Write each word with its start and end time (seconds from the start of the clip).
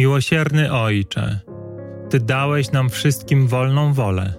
Miłosierny 0.00 0.72
Ojcze, 0.72 1.40
Ty 2.10 2.20
dałeś 2.20 2.72
nam 2.72 2.90
wszystkim 2.90 3.46
wolną 3.46 3.92
wolę. 3.92 4.34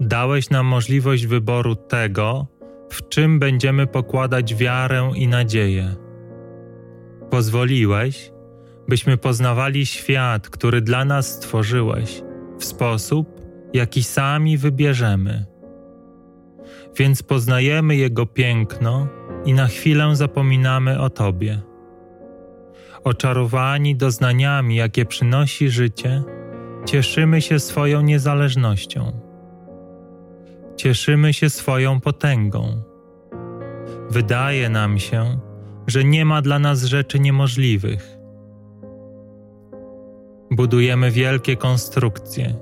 Dałeś 0.00 0.50
nam 0.50 0.66
możliwość 0.66 1.26
wyboru 1.26 1.74
tego, 1.76 2.46
w 2.90 3.08
czym 3.08 3.38
będziemy 3.38 3.86
pokładać 3.86 4.54
wiarę 4.54 5.10
i 5.14 5.28
nadzieję. 5.28 5.94
Pozwoliłeś, 7.30 8.32
byśmy 8.88 9.16
poznawali 9.16 9.86
świat, 9.86 10.48
który 10.48 10.80
dla 10.80 11.04
nas 11.04 11.28
stworzyłeś, 11.28 12.22
w 12.58 12.64
sposób, 12.64 13.40
jaki 13.72 14.02
sami 14.02 14.58
wybierzemy. 14.58 15.46
Więc 16.98 17.22
poznajemy 17.22 17.96
Jego 17.96 18.26
piękno 18.26 19.08
i 19.44 19.52
na 19.52 19.66
chwilę 19.66 20.16
zapominamy 20.16 21.00
o 21.00 21.10
Tobie. 21.10 21.75
Oczarowani 23.06 23.96
doznaniami, 23.96 24.76
jakie 24.76 25.04
przynosi 25.04 25.70
życie, 25.70 26.22
cieszymy 26.84 27.42
się 27.42 27.58
swoją 27.58 28.00
niezależnością. 28.00 29.12
Cieszymy 30.76 31.32
się 31.32 31.50
swoją 31.50 32.00
potęgą. 32.00 32.82
Wydaje 34.10 34.68
nam 34.68 34.98
się, 34.98 35.38
że 35.86 36.04
nie 36.04 36.24
ma 36.24 36.42
dla 36.42 36.58
nas 36.58 36.84
rzeczy 36.84 37.20
niemożliwych. 37.20 38.18
Budujemy 40.50 41.10
wielkie 41.10 41.56
konstrukcje, 41.56 42.54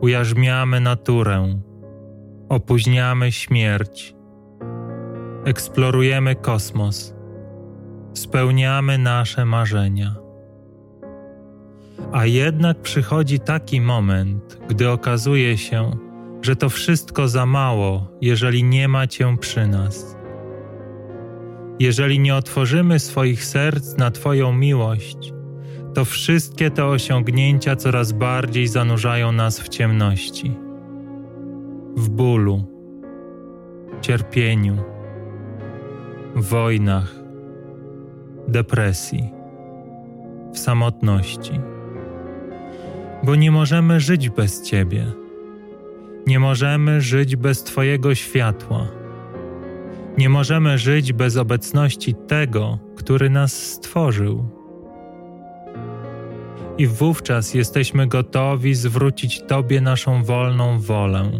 ujarzmiamy 0.00 0.80
naturę, 0.80 1.58
opóźniamy 2.48 3.32
śmierć, 3.32 4.14
eksplorujemy 5.44 6.34
kosmos, 6.34 7.14
spełniamy 8.14 8.98
nasze 8.98 9.44
marzenia. 9.44 10.14
A 12.12 12.26
jednak 12.26 12.82
przychodzi 12.82 13.40
taki 13.40 13.80
moment, 13.80 14.58
gdy 14.68 14.90
okazuje 14.90 15.58
się, 15.58 15.90
że 16.42 16.56
to 16.56 16.68
wszystko 16.68 17.28
za 17.28 17.46
mało, 17.46 18.08
jeżeli 18.20 18.64
nie 18.64 18.88
ma 18.88 19.06
Cię 19.06 19.36
przy 19.40 19.66
nas. 19.66 20.16
Jeżeli 21.78 22.18
nie 22.18 22.34
otworzymy 22.34 22.98
swoich 22.98 23.44
serc 23.44 23.96
na 23.96 24.10
Twoją 24.10 24.52
miłość, 24.52 25.32
to 25.94 26.04
wszystkie 26.04 26.70
te 26.70 26.86
osiągnięcia 26.86 27.76
coraz 27.76 28.12
bardziej 28.12 28.68
zanurzają 28.68 29.32
nas 29.32 29.60
w 29.60 29.68
ciemności, 29.68 30.56
w 31.96 32.08
bólu, 32.08 32.64
cierpieniu, 34.00 34.76
wojnach, 36.34 37.21
depresji, 38.48 39.32
w 40.52 40.58
samotności. 40.58 41.60
Bo 43.22 43.34
nie 43.34 43.50
możemy 43.50 44.00
żyć 44.00 44.30
bez 44.30 44.62
Ciebie. 44.62 45.06
Nie 46.26 46.38
możemy 46.38 47.00
żyć 47.00 47.36
bez 47.36 47.64
Twojego 47.64 48.14
światła. 48.14 48.86
Nie 50.18 50.28
możemy 50.28 50.78
żyć 50.78 51.12
bez 51.12 51.36
obecności 51.36 52.14
tego, 52.14 52.78
który 52.96 53.30
nas 53.30 53.52
stworzył. 53.52 54.48
I 56.78 56.86
wówczas 56.86 57.54
jesteśmy 57.54 58.06
gotowi 58.06 58.74
zwrócić 58.74 59.42
Tobie 59.42 59.80
naszą 59.80 60.24
wolną 60.24 60.78
wolę. 60.78 61.30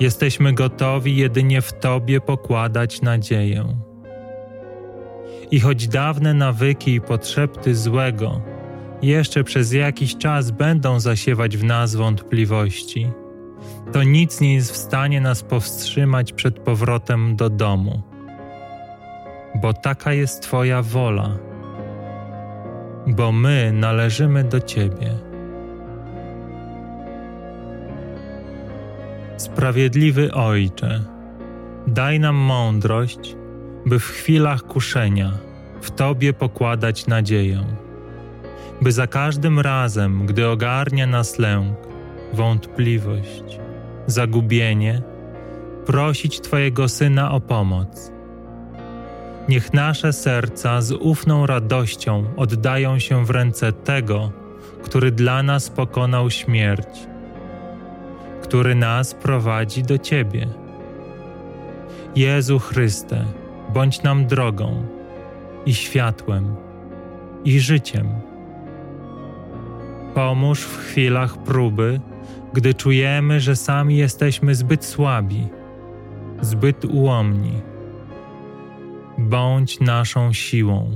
Jesteśmy 0.00 0.52
gotowi 0.52 1.16
jedynie 1.16 1.62
w 1.62 1.72
Tobie 1.72 2.20
pokładać 2.20 3.02
nadzieję. 3.02 3.89
I 5.50 5.60
choć 5.60 5.88
dawne 5.88 6.34
nawyki 6.34 6.94
i 6.94 7.00
potrzepty 7.00 7.74
złego 7.74 8.40
jeszcze 9.02 9.44
przez 9.44 9.72
jakiś 9.72 10.16
czas 10.16 10.50
będą 10.50 11.00
zasiewać 11.00 11.56
w 11.56 11.64
nas 11.64 11.94
wątpliwości, 11.94 13.10
to 13.92 14.02
nic 14.02 14.40
nie 14.40 14.54
jest 14.54 14.72
w 14.72 14.76
stanie 14.76 15.20
nas 15.20 15.42
powstrzymać 15.42 16.32
przed 16.32 16.58
powrotem 16.58 17.36
do 17.36 17.50
domu. 17.50 18.02
Bo 19.62 19.72
taka 19.72 20.12
jest 20.12 20.42
Twoja 20.42 20.82
wola, 20.82 21.38
bo 23.06 23.32
my 23.32 23.72
należymy 23.72 24.44
do 24.44 24.60
Ciebie. 24.60 25.14
Sprawiedliwy 29.36 30.32
Ojcze, 30.32 31.04
daj 31.86 32.20
nam 32.20 32.36
mądrość, 32.36 33.36
by 33.86 33.98
w 33.98 34.04
chwilach 34.04 34.62
kuszenia 34.62 35.32
w 35.80 35.90
Tobie 35.90 36.32
pokładać 36.32 37.06
nadzieję 37.06 37.64
by 38.82 38.92
za 38.92 39.06
każdym 39.06 39.60
razem, 39.60 40.26
gdy 40.26 40.48
ogarnia 40.48 41.06
nas 41.06 41.38
lęk, 41.38 41.76
wątpliwość, 42.32 43.60
zagubienie, 44.06 45.02
prosić 45.86 46.40
Twojego 46.40 46.88
Syna 46.88 47.32
o 47.32 47.40
pomoc. 47.40 48.12
Niech 49.48 49.72
nasze 49.72 50.12
serca 50.12 50.82
z 50.82 50.92
ufną 50.92 51.46
radością 51.46 52.24
oddają 52.36 52.98
się 52.98 53.24
w 53.24 53.30
ręce 53.30 53.72
tego, 53.72 54.32
który 54.82 55.10
dla 55.10 55.42
nas 55.42 55.70
pokonał 55.70 56.30
śmierć, 56.30 56.88
który 58.42 58.74
nas 58.74 59.14
prowadzi 59.14 59.82
do 59.82 59.98
Ciebie. 59.98 60.48
Jezu 62.16 62.58
Chryste, 62.58 63.24
bądź 63.72 64.02
nam 64.02 64.26
drogą 64.26 64.86
i 65.66 65.74
światłem 65.74 66.56
i 67.44 67.60
życiem. 67.60 68.08
Pomóż 70.14 70.60
w 70.60 70.76
chwilach 70.78 71.38
próby, 71.38 72.00
gdy 72.52 72.74
czujemy, 72.74 73.40
że 73.40 73.56
sami 73.56 73.96
jesteśmy 73.96 74.54
zbyt 74.54 74.84
słabi, 74.84 75.48
zbyt 76.40 76.84
ułomni. 76.84 77.62
Bądź 79.18 79.80
naszą 79.80 80.32
siłą. 80.32 80.90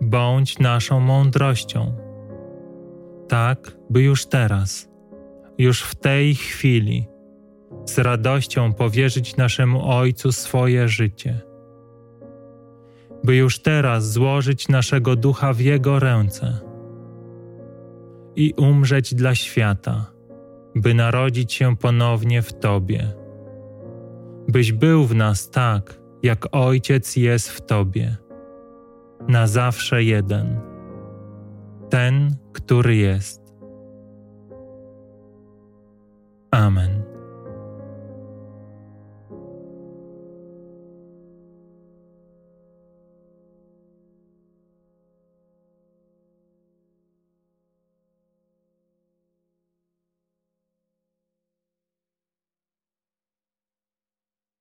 Bądź 0.00 0.58
naszą 0.58 1.00
mądrością. 1.00 1.94
Tak, 3.28 3.76
by 3.90 4.02
już 4.02 4.26
teraz, 4.26 4.88
już 5.58 5.82
w 5.82 5.94
tej 5.94 6.34
chwili, 6.34 7.08
z 7.86 7.98
radością 7.98 8.72
powierzyć 8.72 9.36
naszemu 9.36 9.90
Ojcu 9.90 10.32
swoje 10.32 10.88
życie. 10.88 11.40
By 13.24 13.36
już 13.36 13.62
teraz 13.62 14.12
złożyć 14.12 14.68
naszego 14.68 15.16
ducha 15.16 15.52
w 15.52 15.60
Jego 15.60 15.98
ręce 15.98 16.58
i 18.36 18.54
umrzeć 18.58 19.14
dla 19.14 19.34
świata, 19.34 20.06
by 20.74 20.94
narodzić 20.94 21.52
się 21.52 21.76
ponownie 21.76 22.42
w 22.42 22.52
Tobie. 22.52 23.12
Byś 24.48 24.72
był 24.72 25.04
w 25.04 25.14
nas 25.14 25.50
tak, 25.50 26.00
jak 26.22 26.46
Ojciec 26.52 27.16
jest 27.16 27.50
w 27.50 27.60
Tobie, 27.60 28.16
na 29.28 29.46
zawsze 29.46 30.04
jeden, 30.04 30.60
ten, 31.90 32.36
który 32.52 32.96
jest. 32.96 33.42
Amen. 36.50 37.01